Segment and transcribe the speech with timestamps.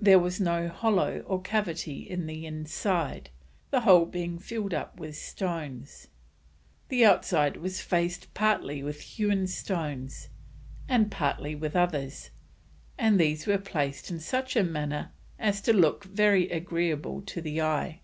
[0.00, 3.30] There was no hollow or cavity in the inside,
[3.70, 6.08] the whole being filled up with stones.
[6.88, 10.28] The outside was faced partly with hewn stones,
[10.88, 12.30] and partly with others,
[12.98, 17.60] and these were placed in such a manner as to look very agreeable to the
[17.62, 18.00] eye.